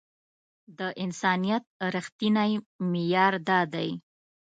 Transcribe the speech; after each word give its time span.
د 0.77 0.81
انسانيت 1.03 1.63
رښتينی 1.95 2.51
معيار 2.91 3.33
دا 3.47 3.59
دی. 3.73 3.89